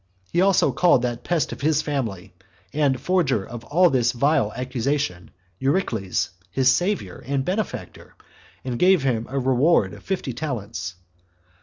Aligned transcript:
He 0.33 0.41
also 0.41 0.71
called 0.71 1.03
that 1.03 1.23
pest 1.23 1.51
of 1.51 1.61
his 1.61 1.83
family, 1.83 2.33
and 2.73 2.99
forger 2.99 3.43
of 3.45 3.63
all 3.65 3.91
this 3.91 4.13
vile 4.13 4.51
accusation, 4.55 5.29
Eurycles, 5.59 6.31
his 6.49 6.73
savior 6.73 7.21
and 7.27 7.45
benefactor, 7.45 8.15
and 8.65 8.79
gave 8.79 9.03
him 9.03 9.27
a 9.29 9.37
reward 9.37 9.93
of 9.93 10.01
fifty 10.01 10.33
talents. 10.33 10.95